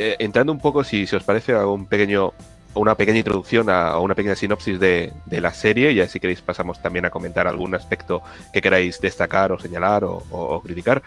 [0.00, 2.32] eh, entrando un poco, si, os parece, a un pequeño
[2.72, 7.04] una pequeña introducción a, una pequeña sinopsis de, la serie y así queréis pasamos también
[7.04, 11.02] a comentar algún aspecto que queráis destacar o señalar o, criticar.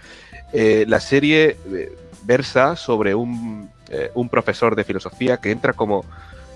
[0.52, 3.71] Eh, la serie eh, versa sobre un,
[4.14, 6.05] un, profesor de filosofía que entra como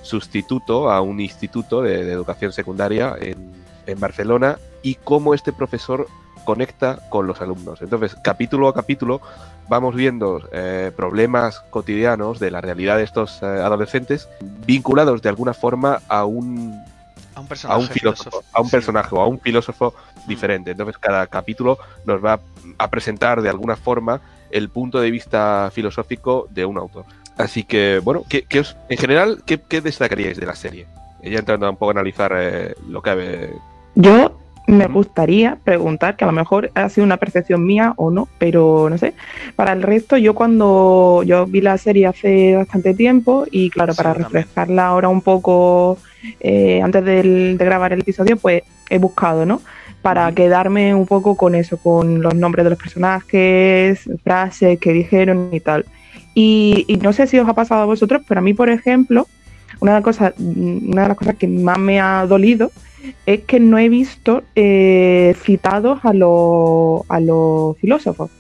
[0.04, 3.52] sustituto a un instituto de, de educación secundaria en,
[3.88, 6.08] en Barcelona y cómo este profesor
[6.46, 7.82] conecta con los alumnos.
[7.82, 9.22] Entonces, capítulo a capítulo,
[9.70, 14.30] vamos viendo eh, problemas cotidianos de la realidad de estos eh, adolescentes
[14.66, 16.82] vinculados de alguna forma a un,
[17.36, 20.28] a un personaje, a un filósofo, a un personaje o a un filósofo mm.
[20.28, 20.72] diferente.
[20.72, 22.40] Entonces, cada capítulo nos va
[22.78, 27.06] a presentar de alguna forma el punto de vista filosófico de un autor.
[27.38, 30.88] Así que, bueno, ¿qué, os, en general, ¿qué, destacaríais de la serie?
[31.22, 33.52] Ya entrando un poco a analizar eh, lo que...
[33.96, 38.28] Yo me gustaría preguntar, que a lo mejor ha sido una percepción mía o no,
[38.38, 39.14] pero no sé.
[39.56, 44.14] Para el resto, yo cuando yo vi la serie hace bastante tiempo y claro, para
[44.14, 45.98] refrescarla ahora un poco
[46.42, 49.62] eh, antes de grabar el episodio, pues he buscado, ¿no?
[50.02, 55.50] Para quedarme un poco con eso, con los nombres de los personajes, frases que dijeron
[55.54, 55.86] y tal.
[56.34, 59.28] Y, y no sé si os ha pasado a vosotros, pero a mí, por ejemplo,
[59.80, 62.72] una de las cosas, una de las cosas que más me ha dolido
[63.26, 68.32] es que no he visto eh, citados a, a los filósofos.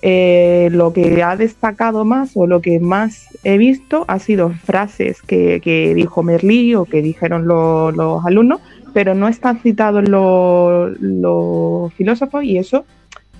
[0.00, 5.20] Eh, lo que ha destacado más o lo que más he visto ha sido frases
[5.20, 8.60] que, dijo Merlí o que dijeron los alumnos,
[8.94, 12.86] pero no están citados los, filósofos y eso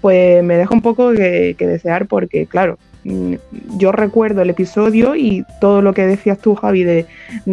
[0.03, 5.83] pues me deja un poco que desear porque claro, yo recuerdo el episodio y todo
[5.83, 7.07] lo que decías tú, Javi, de,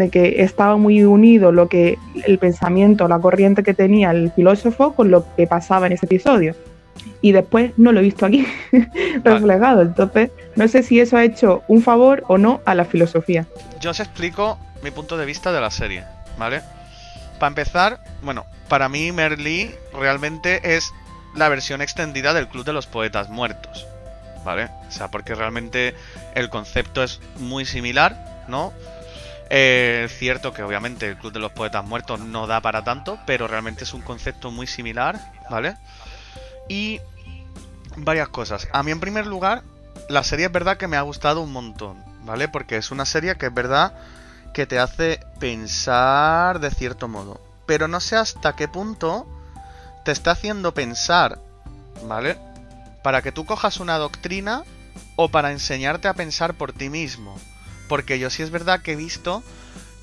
[0.10, 5.12] que estaba muy unido lo que el pensamiento, la corriente que tenía el filósofo con
[5.12, 6.56] lo que pasaba en ese episodio.
[7.22, 8.46] Y después no lo he visto aquí
[9.24, 9.82] reflejado.
[9.82, 13.46] Entonces, no sé si eso ha hecho un favor o no a la filosofía.
[13.80, 16.04] Yo os explico mi punto de vista de la serie,
[16.38, 16.62] ¿vale?
[17.40, 20.92] Para empezar, bueno, para mí Merly realmente es
[21.36, 23.88] la versión extendida del Club de los Poetas Muertos.
[24.44, 24.70] ¿Vale?
[24.88, 25.96] O sea, porque realmente
[26.36, 28.74] el concepto es muy similar, ¿no?
[29.50, 33.20] Eh, es cierto que obviamente el Club de los Poetas Muertos no da para tanto,
[33.26, 35.20] pero realmente es un concepto muy similar,
[35.50, 35.76] ¿vale?
[36.70, 37.02] Y
[37.98, 38.68] varias cosas.
[38.72, 39.64] A mí en primer lugar,
[40.08, 42.48] la serie es verdad que me ha gustado un montón, ¿vale?
[42.48, 43.94] Porque es una serie que es verdad
[44.54, 47.42] que te hace pensar de cierto modo.
[47.66, 49.28] Pero no sé hasta qué punto
[50.06, 51.40] te está haciendo pensar,
[52.08, 52.38] ¿vale?
[53.04, 54.64] Para que tú cojas una doctrina
[55.16, 57.40] o para enseñarte a pensar por ti mismo.
[57.88, 59.44] Porque yo sí es verdad que he visto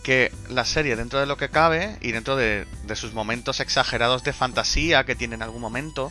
[0.03, 4.33] que la serie, dentro de lo que cabe, y dentro de, sus momentos exagerados de
[4.33, 6.11] fantasía que tiene en algún momento,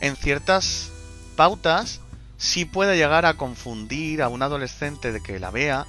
[0.00, 0.90] en ciertas
[1.36, 2.00] pautas
[2.36, 5.86] sí puede llegar a confundir a un adolescente de que la vea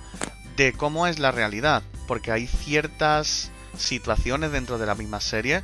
[0.57, 1.83] de cómo es la realidad.
[2.07, 5.61] Porque hay ciertas situaciones dentro de la misma serie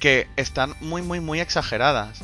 [0.00, 2.20] que están muy, muy, muy exageradas.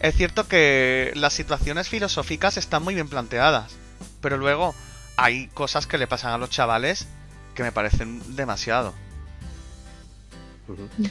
[0.00, 3.76] Es cierto que las situaciones filosóficas están muy bien planteadas,
[4.20, 4.74] pero luego
[5.16, 7.08] hay cosas que le pasan a los chavales
[7.54, 8.92] que me parecen demasiado.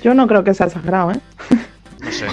[0.03, 1.19] Yo no creo que sea exagerado, ¿eh?
[1.99, 2.27] No sé.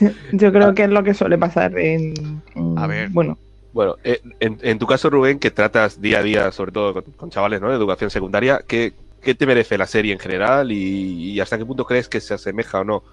[0.32, 2.42] Yo creo que es lo que suele pasar en.
[2.76, 3.08] a ver.
[3.10, 3.38] Bueno.
[3.72, 7.60] Bueno, eh, en, tu caso, Rubén, que tratas día a día, sobre todo con, chavales
[7.60, 7.68] ¿no?
[7.68, 12.08] de educación secundaria, ¿qué, te merece la serie en general y, hasta qué punto crees
[12.08, 13.04] que se asemeja o no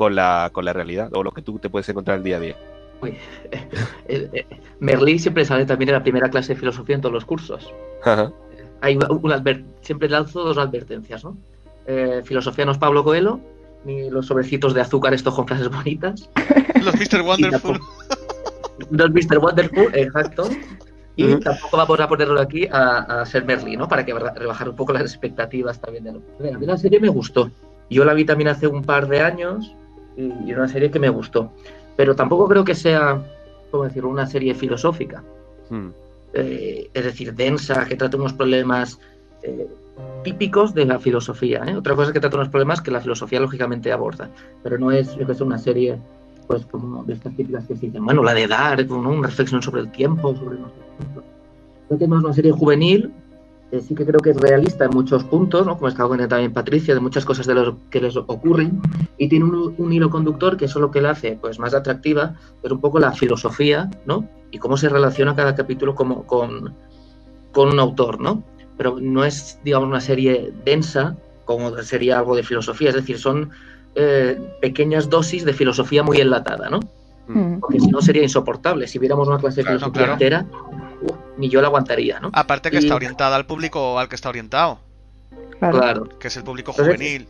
[0.00, 2.40] con la, con la realidad o lo que tú te puedes encontrar el día a
[2.40, 2.56] día.
[3.02, 3.18] Uy,
[4.08, 4.46] eh,
[4.78, 7.70] Merlí siempre sale también en la primera clase de filosofía en todos los cursos.
[8.80, 9.42] Hay una
[9.82, 11.36] siempre lanzo dos advertencias, ¿no?
[11.86, 13.40] Eh, filosofía no es Pablo Coelho,
[13.84, 16.30] ni los sobrecitos de azúcar estos con frases bonitas.
[16.82, 17.20] los Mr.
[17.20, 17.78] Wonderful.
[18.90, 19.38] Los Mr.
[19.38, 20.48] Wonderful, exacto.
[21.14, 23.86] Y tampoco vamos a ponerlo aquí a, ser Merlí, ¿no?
[23.86, 27.10] Para que rebajar un poco las expectativas también de lo A mí la serie me
[27.10, 27.50] gustó.
[27.90, 29.76] Yo la vi también hace un par de años
[30.16, 31.52] y, una serie que me gustó.
[31.96, 33.22] Pero tampoco creo que sea,
[33.70, 35.22] ¿cómo decirlo?, una serie filosófica.
[35.68, 35.88] Hmm.
[36.32, 38.98] Eh, es decir, densa, que trate unos problemas
[39.42, 39.68] eh,
[40.22, 41.64] típicos de la filosofía.
[41.66, 41.76] ¿eh?
[41.76, 44.30] Otra cosa es que trata unos problemas que la filosofía lógicamente aborda.
[44.62, 45.98] Pero no es, yo que sé, una serie
[46.46, 49.82] pues como de estas típicas que se dicen, bueno, la de dar, una reflexión sobre
[49.82, 53.12] el tiempo, sobre Creo que es una serie juvenil
[53.72, 55.76] eh, sí que creo que es realista en muchos puntos, ¿no?
[55.76, 58.80] como estaba comentando también Patricia, de muchas cosas de los que les ocurren,
[59.16, 62.34] y tiene un, hilo conductor que eso es lo que le hace pues, más atractiva,
[62.62, 64.28] es un poco la filosofía, ¿no?
[64.50, 66.74] Y cómo se relaciona cada capítulo como, con,
[67.52, 68.42] con un autor, ¿no?
[68.76, 73.50] Pero no es, digamos, una serie densa, como sería algo de filosofía, es decir, son
[73.94, 76.80] eh, pequeñas dosis de filosofía muy enlatada, ¿no?
[77.28, 77.60] Mm.
[77.60, 78.88] Porque si no sería insoportable.
[78.88, 80.46] Si viéramos una clase de filosofía entera,
[81.02, 82.30] uh, ni yo la aguantaría, ¿no?
[82.32, 84.80] Aparte que Y- está orientada al público al que está orientado,
[85.58, 85.78] Claro.
[85.78, 86.08] Claro.
[86.18, 87.28] que es el público Entonces, juvenil.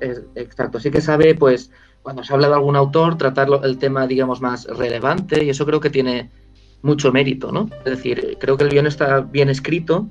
[0.00, 1.70] Es- exacto, sí que sabe, pues,
[2.02, 5.80] cuando se habla de algún autor, tratarlo el tema, digamos, más relevante, y eso creo
[5.80, 6.30] que tiene
[6.82, 7.68] mucho mérito, ¿no?
[7.84, 10.06] Es decir, creo que el guion está bien escrito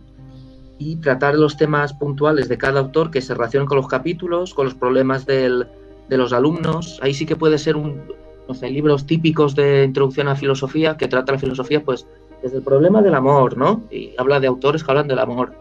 [0.78, 4.66] y tratar los temas puntuales de cada autor que se relacionan con los capítulos, con
[4.66, 5.68] los problemas del-
[6.10, 7.00] de los alumnos.
[7.02, 8.02] Ahí sí que puede ser un,
[8.50, 12.06] no sé, libros típicos de introducción a filosofía que trata la filosofía, pues,
[12.46, 13.82] desde el problema del amor, ¿no?
[13.90, 15.54] Y habla de autores que hablan del amor.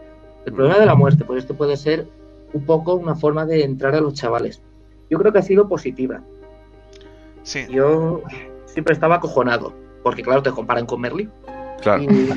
[0.45, 2.05] El problema de la muerte, pues esto puede ser
[2.53, 4.61] un poco una forma de entrar a los chavales.
[5.09, 6.21] Yo creo que ha sido positiva.
[7.41, 8.21] Sí, Yo
[8.67, 9.73] siempre estaba acojonado,
[10.03, 11.27] porque claro, te comparan con Merlí.
[11.81, 12.03] Claro.
[12.03, 12.07] Y-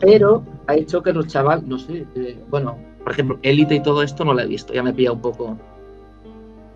[0.00, 4.02] Pero ha hecho que los chavales, no sé, eh, bueno, por ejemplo, Élite y todo
[4.04, 5.56] esto no lo he visto, ya me pilla un poco.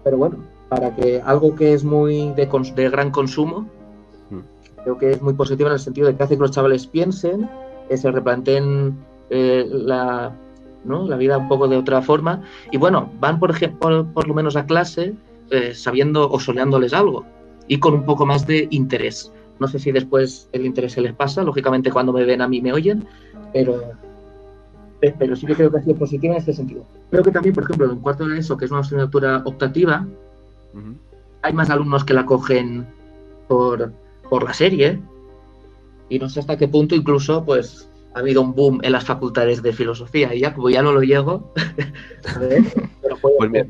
[0.04, 0.36] Pero bueno,
[0.68, 3.68] para que algo que es muy de, cons- de gran consumo.
[4.86, 7.50] Creo que es muy positivo en el sentido de que hace que los chavales piensen,
[7.88, 8.96] que se replanteen
[9.30, 10.32] eh, la,
[10.84, 11.08] ¿no?
[11.08, 12.42] la vida un poco de otra forma.
[12.70, 15.14] Y bueno, van, por ejemplo, por lo menos a clase
[15.50, 17.24] eh, sabiendo o soñándoles algo
[17.66, 19.32] y con un poco más de interés.
[19.58, 22.60] No sé si después el interés se les pasa, lógicamente cuando me ven a mí
[22.60, 23.04] me oyen,
[23.52, 23.80] pero,
[25.00, 26.84] pe- pero sí que creo que ha sido positiva en este sentido.
[27.10, 30.06] Creo que también, por ejemplo, en cuarto de eso, que es una asignatura optativa,
[31.42, 32.86] hay más alumnos que la cogen
[33.48, 33.90] por,
[34.28, 35.00] por la serie.
[36.08, 39.62] Y no sé hasta qué punto incluso pues ha habido un boom en las facultades
[39.62, 40.34] de filosofía.
[40.34, 41.52] Y ya como ya no lo llego
[42.34, 42.62] a ver,
[43.02, 43.64] pero puede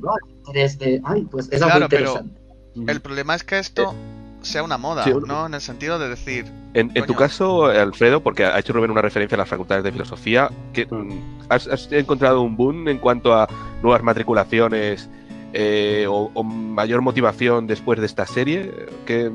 [0.44, 2.92] Pues ay, pues es Claro, algo pero- interesante.
[2.92, 3.94] el problema es que esto
[4.42, 5.46] sea una moda, Sí, ¿no?
[5.46, 6.44] En el sentido de decir,
[6.74, 9.90] En, en tu caso, Alfredo, porque ha hecho Rubén una referencia a las facultades de
[9.90, 13.48] filosofía, que, mm, ¿has, has encontrado un boom en cuanto a
[13.82, 15.08] nuevas matriculaciones
[15.52, 18.70] eh, o, o mayor motivación después de esta serie?
[19.04, 19.32] Que,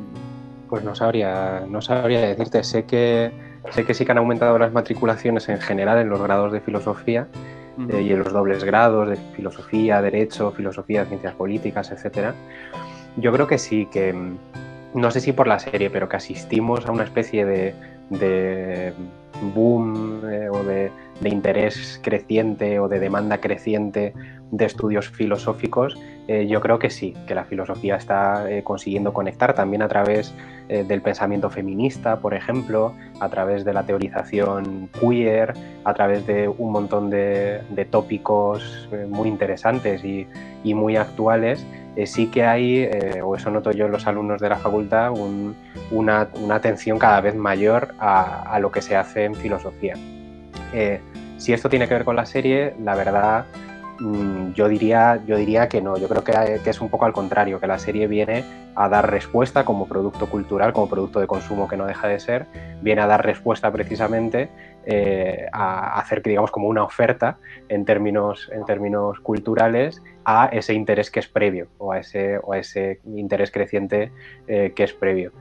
[0.71, 2.63] Pues no sabría, no sabría decirte.
[2.63, 3.29] Sé que,
[3.71, 7.27] sé que sí que han aumentado las matriculaciones en general en los grados de filosofía
[7.89, 12.33] eh, y en los dobles grados de filosofía, derecho, filosofía, ciencias políticas, etcétera.
[13.18, 14.38] Yo creo que sí, que mm,
[14.94, 17.75] no sé si por la serie, pero que asistimos a una especie de,
[18.09, 18.94] de
[19.53, 24.13] boom eh, o de, de interés creciente o de demanda creciente
[24.51, 25.97] de estudios filosóficos,
[26.27, 30.33] eh, yo creo que sí, que la filosofía está eh, consiguiendo conectar también a través
[30.69, 35.53] eh, del pensamiento feminista, por ejemplo, a través de la teorización queer,
[35.85, 41.65] a través de un montón de, de tópicos muy interesantes y muy actuales.
[41.95, 45.11] Eh, sí que hay, eh, o eso noto yo en los alumnos de la facultad,
[45.11, 45.55] un-
[45.91, 49.95] una, una atención cada vez mayor a, a lo que se hace en filosofía.
[50.73, 50.99] Eh,
[51.38, 53.45] si esto tiene que ver con la serie, la verdad,
[54.56, 55.98] yo diría, yo diría que no.
[55.98, 58.44] Yo creo que, es un poco al contrario, que la serie viene
[58.75, 62.45] a dar respuesta como producto cultural, como producto de consumo que no deja de ser,
[62.81, 64.50] viene a dar respuesta precisamente
[64.86, 67.38] eh, a hacer que digamos como una oferta
[67.69, 72.53] en términos, en términos culturales a ese interés que es previo o a ese, o
[72.53, 74.12] a ese interés creciente
[74.48, 75.31] eh, que es previo.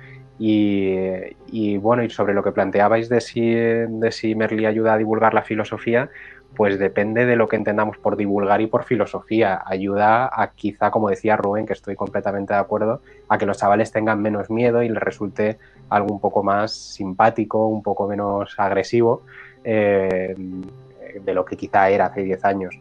[0.43, 5.35] Y, bueno, y sobre lo que planteabais de si, de si Merli ayuda a divulgar
[5.35, 6.09] la filosofía,
[6.57, 9.63] pues depende de lo que entendamos por divulgar y por filosofía.
[9.65, 13.93] Ayuda a quizá, como decía Rubén, que estoy completamente de acuerdo, a que los chavales
[13.93, 15.59] tengan menos miedo y les resulte
[15.89, 19.23] algo un poco más simpático, un poco menos agresivo
[19.65, 20.35] eh,
[21.25, 22.79] de lo que quizá era hace 10 años.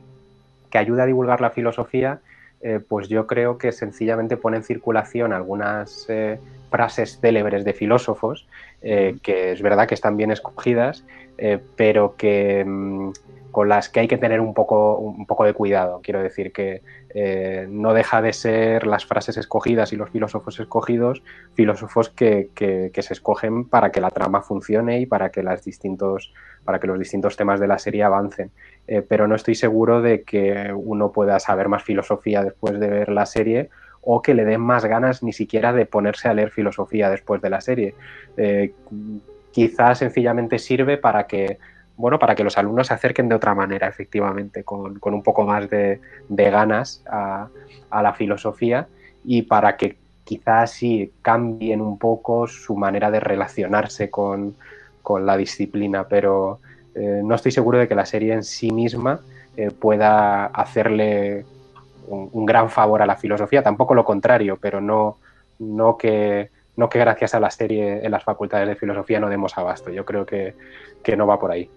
[0.69, 2.19] Que ayuda a divulgar la filosofía,
[2.61, 8.47] eh, pues yo creo que sencillamente pone en circulación algunas eh, frases célebres de filósofos,
[8.81, 11.03] eh, que es verdad que están bien escogidas,
[11.37, 13.11] eh, pero que mmm,
[13.51, 16.01] con las que hay que tener un poco, un poco de cuidado.
[16.03, 21.23] Quiero decir que eh, no deja de ser las frases escogidas y los filósofos escogidos,
[21.55, 25.63] filósofos que, que, que, se escogen para que la trama funcione y para que, las
[25.63, 26.33] distintos,
[26.63, 28.51] para que los distintos temas de la serie avancen.
[28.87, 33.09] Eh, pero no estoy seguro de que uno pueda saber más filosofía después de ver
[33.09, 33.69] la serie
[34.01, 37.49] o que le den más ganas ni siquiera de ponerse a leer filosofía después de
[37.49, 37.95] la serie.
[38.37, 38.73] Eh,
[39.51, 41.57] quizás sencillamente sirve para que
[41.99, 45.43] bueno, para que los alumnos se acerquen de otra manera, efectivamente, con, con un poco
[45.43, 47.49] más de, de ganas a,
[47.89, 48.87] a, la filosofía
[49.25, 54.55] y para que quizás sí cambien un poco su manera de relacionarse con,
[55.01, 56.59] con la disciplina, pero
[56.95, 59.19] eh, no estoy seguro de que la serie en sí misma
[59.57, 61.45] eh, pueda hacerle
[62.07, 65.17] un, gran favor a la filosofía, tampoco lo contrario, pero no,
[65.59, 69.57] no que no que gracias a la serie en las facultades de filosofía no demos
[69.57, 69.91] abasto.
[69.91, 70.55] Yo creo que,
[71.03, 71.69] que no va por ahí.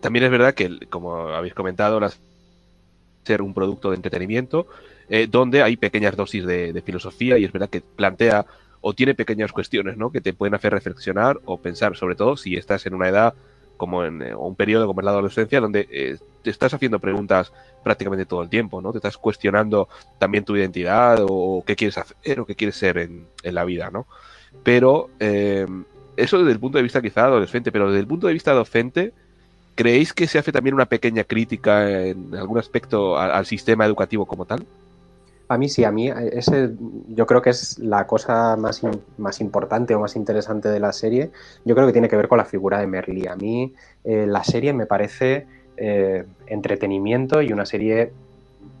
[0.00, 2.20] También es verdad que, como habéis comentado, las
[3.24, 4.66] ser un producto de entretenimiento,
[5.08, 8.46] eh, donde hay pequeñas dosis de, de, filosofía y es verdad que plantea
[8.80, 10.10] o tiene pequeñas cuestiones, ¿no?
[10.10, 13.34] Que te pueden hacer reflexionar o pensar, sobre todo si estás en una edad
[13.80, 17.50] como en eh, un periodo como en la adolescencia, donde eh, te estás haciendo preguntas
[17.82, 18.92] prácticamente todo el tiempo, ¿no?
[18.92, 23.24] Te estás cuestionando también tu identidad o qué quieres hacer o qué quieres ser en,
[23.42, 24.06] la vida, ¿no?
[24.62, 25.66] Pero eh,
[26.18, 29.14] eso desde el punto de vista quizá adolescente, pero desde el punto de vista docente,
[29.76, 34.44] ¿creéis que se hace también una pequeña crítica en algún aspecto al sistema educativo como
[34.44, 34.66] tal?
[35.50, 36.70] A mí sí, a mí eh, ese
[37.08, 38.82] yo creo que es la cosa más,
[39.18, 41.32] más importante o más interesante de la serie.
[41.64, 43.26] Yo creo que tiene que ver con la figura de Merly.
[43.26, 48.12] A mí eh, la serie me parece eh, entretenimiento y una serie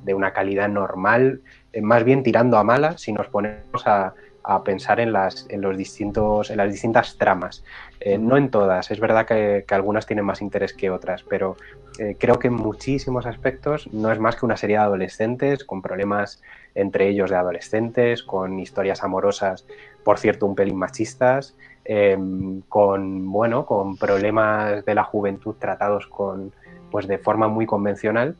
[0.04, 1.40] de una calidad normal,
[1.82, 5.76] más bien tirando a mala si nos ponemos a, a pensar en las, en los
[5.76, 7.64] distintos, en las distintas tramas.
[8.00, 11.56] Eh, no en todas, es verdad que, algunas tienen más interés que otras, pero
[11.98, 15.82] eh, creo que en muchísimos aspectos no es más que una serie de adolescentes con
[15.82, 16.42] problemas
[16.74, 19.66] entre ellos de adolescentes, con historias amorosas,
[20.04, 26.52] por cierto, un pelín machistas, em, con, bueno, con problemas de la juventud tratados con,
[26.90, 28.36] pues de forma muy convencional,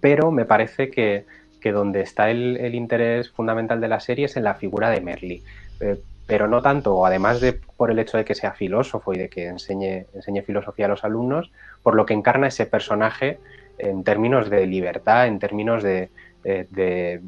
[0.00, 1.26] pero me parece que
[1.58, 5.42] que donde está el, interés fundamental de la serie es en la figura de Merly.
[5.80, 9.28] Eh, pero no tanto, además de por el hecho de que sea filósofo y de
[9.28, 11.50] que enseñe, enseñe filosofía a los alumnos,
[11.82, 13.38] por lo que encarna ese personaje
[13.78, 16.10] en términos de libertad, en términos de,
[16.44, 17.20] eh,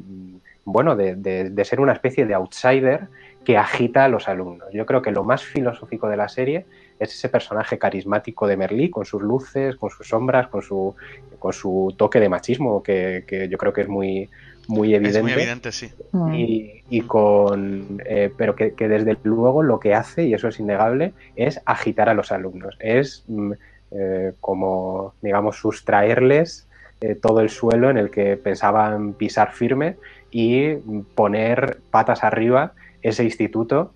[0.65, 3.07] bueno, de, ser una especie de outsider
[3.43, 4.67] que agita a los alumnos.
[4.71, 6.65] Yo creo que lo más filosófico de la serie
[6.99, 10.95] es ese personaje carismático de Merlí, con sus luces, con sus sombras, con su,
[11.39, 14.29] con su toque de machismo, que, yo creo que es muy,
[14.67, 15.17] muy evidente.
[15.17, 15.89] Es muy evidente, sí.
[16.11, 16.33] Mm.
[16.35, 21.59] Y, con, eh, pero que, desde luego lo que hace, y eso es innegable, es
[21.65, 22.77] agitar a los alumnos.
[22.79, 23.51] Es mm,
[23.91, 26.67] eh, como, digamos, sustraerles
[27.01, 29.97] eh, todo el suelo en el que pensaban pisar firme
[30.29, 30.75] y
[31.15, 33.91] poner patas arriba ese instituto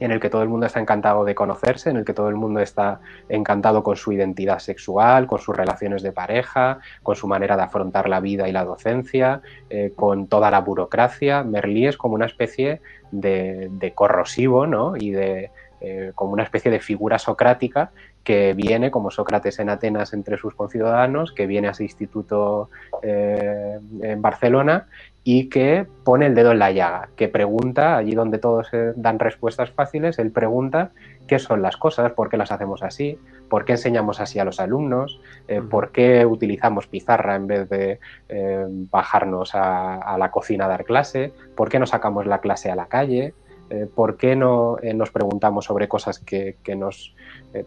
[0.00, 2.34] en el que todo el mundo está encantado de conocerse, en el que todo el
[2.34, 7.56] mundo está encantado con su identidad sexual, con sus relaciones de pareja, con su manera
[7.56, 11.42] de afrontar la vida y la docencia, eh, con toda la burocracia.
[11.42, 12.80] Merlí es como una especie
[13.12, 14.96] de, corrosivo, ¿no?
[14.96, 17.90] Y de eh, como una especie de figura socrática
[18.24, 22.70] que viene, como Sócrates en Atenas entre sus conciudadanos, que viene a ese instituto
[23.02, 24.86] eh, en Barcelona
[25.22, 29.70] y que pone el dedo en la llaga, que pregunta, allí donde todos dan respuestas
[29.70, 30.90] fáciles, él pregunta
[31.26, 34.60] qué son las cosas, por qué las hacemos así, por qué enseñamos así a los
[34.60, 40.68] alumnos, eh, por qué utilizamos pizarra en vez de eh, bajarnos a, la cocina a
[40.68, 43.32] dar clase, por qué no sacamos la clase a la calle,
[43.70, 47.14] eh, por qué no nos preguntamos sobre cosas que, nos,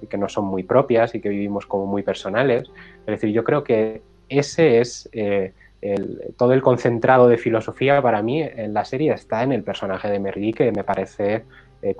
[0.09, 2.69] que no son muy propias y que vivimos como muy personales.
[3.01, 5.09] Es decir, yo creo que ese es
[6.37, 10.19] todo el concentrado de filosofía para mí en la serie está en el personaje de
[10.19, 11.45] Mergui, que me parece,
[11.81, 11.95] eh,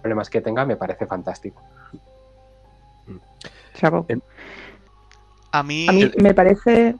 [0.00, 1.62] problemas que tenga, me parece fantástico.
[5.52, 5.86] A mí...
[6.20, 6.94] me parece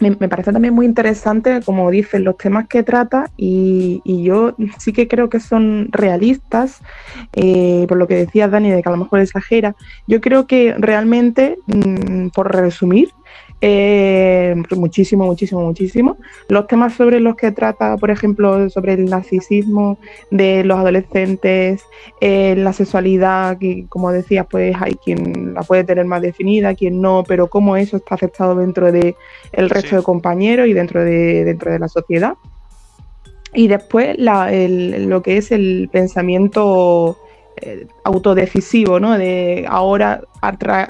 [0.00, 5.08] me, parece también muy interesante, como dicen, los temas que trata y, yo sí que
[5.08, 6.80] creo que son realistas,
[7.32, 9.74] eh, por lo que decía Dani, de que a lo mejor exagera.
[10.06, 13.10] Yo creo que realmente, mm, por resumir,
[13.60, 16.18] eh, muchísimo, muchísimo, muchísimo.
[16.48, 19.98] Los temas sobre los que trata, por ejemplo, sobre el narcisismo
[20.30, 21.82] de los adolescentes,
[22.20, 27.00] eh, la sexualidad, que como decías, pues hay quien la puede tener más definida, quien
[27.00, 29.16] no, pero cómo eso está aceptado dentro de
[29.52, 32.34] el resto de compañeros y dentro de, dentro de la sociedad.
[33.54, 37.16] Y después lo que es el pensamiento
[37.62, 39.16] eh, autodecisivo, ¿no?
[39.16, 40.22] De ahora,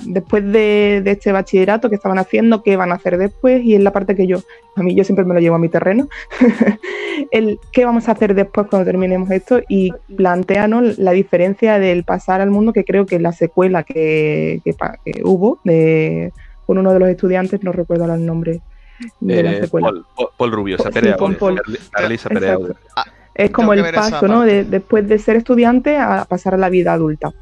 [0.04, 3.92] después de, este bachillerato que estaban haciendo, qué van a hacer después, y es la
[3.92, 4.38] parte que yo,
[4.75, 6.08] a mí yo siempre me lo llevo a mi terreno,
[7.30, 12.40] el qué vamos a hacer después cuando terminemos esto, y planteanos la diferencia del pasar
[12.40, 14.61] al mundo, que creo que la secuela que,
[15.23, 16.32] hubo de,
[16.66, 18.61] con uno de los estudiantes, no recuerdo el nombre
[19.20, 19.92] de la eh, secuela.
[20.37, 20.88] Paul, Rubio, se
[23.37, 24.43] es como el paso, ¿no?
[24.43, 27.33] De, después de ser estudiante a pasar a la vida adulta.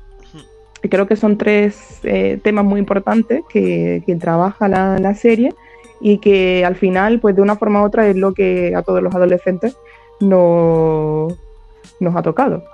[0.82, 5.54] Y creo que son tres eh, temas muy importantes que, quien trabaja la, serie
[6.00, 9.02] y que al final, pues de una forma u otra, es lo que a todos
[9.02, 9.76] los adolescentes
[10.20, 11.28] no,
[12.00, 12.64] nos ha tocado.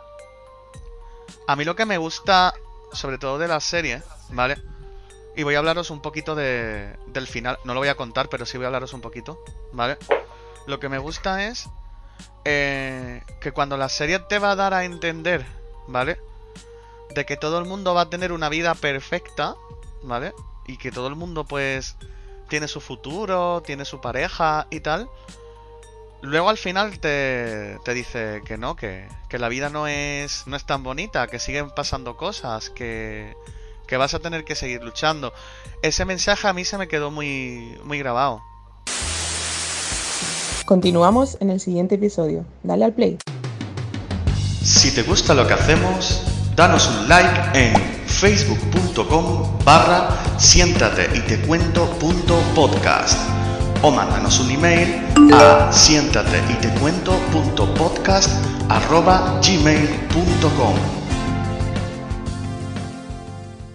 [1.47, 2.55] A mí lo que me gusta,
[2.93, 4.57] sobre todo de la serie, ¿vale?
[5.37, 7.59] Y voy a hablaros un poquito de, del final.
[7.65, 9.39] No lo voy a contar, pero sí voy a hablaros un poquito,
[9.73, 9.99] ¿vale?
[10.67, 11.69] Lo que me gusta es
[12.45, 15.45] eh, que cuando la serie te va a dar a entender,
[15.87, 16.19] ¿vale?
[17.15, 19.57] De que todo el mundo va a tener una vida perfecta,
[20.03, 20.33] ¿vale?
[20.67, 21.97] Y que todo el mundo pues
[22.49, 25.09] tiene su futuro, tiene su pareja y tal.
[26.23, 30.57] luego al final te, te dice que no, que, que, la vida no es, no
[30.57, 33.35] es tan bonita, que siguen pasando cosas, que,
[33.87, 35.33] que vas a tener que seguir luchando.
[35.83, 38.43] Ese mensaje a mí se me quedó muy, muy grabado.
[40.71, 42.45] Continuamos en el siguiente episodio.
[42.63, 43.19] Dale al play.
[44.63, 46.23] Si te gusta lo que hacemos,
[46.55, 47.75] danos un like en
[48.07, 51.91] facebook.com barra siéntate y te cuento
[52.55, 53.19] podcast
[53.83, 54.95] o mándanos un email
[55.35, 57.19] a siéntate y te cuento
[57.75, 58.31] podcast
[58.69, 61.00] arroba gmail.com